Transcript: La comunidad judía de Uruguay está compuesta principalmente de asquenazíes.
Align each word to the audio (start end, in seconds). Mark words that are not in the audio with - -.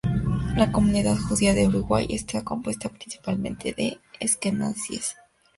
La 0.55 0.71
comunidad 0.71 1.15
judía 1.15 1.53
de 1.53 1.67
Uruguay 1.67 2.07
está 2.09 2.43
compuesta 2.43 2.89
principalmente 2.89 3.71
de 3.73 3.99
asquenazíes. 4.19 5.15